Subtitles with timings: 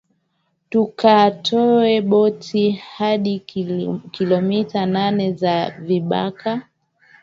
[0.69, 3.39] tukatoa boti hadi
[4.11, 6.61] kilometa nane za vibaka